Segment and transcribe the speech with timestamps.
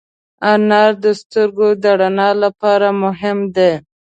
[0.51, 3.71] انار د سترګو د رڼا لپاره مهم دی.